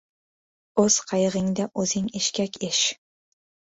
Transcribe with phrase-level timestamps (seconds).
[0.83, 2.85] •O‘z qayig‘ingda o‘zing eshkak esh.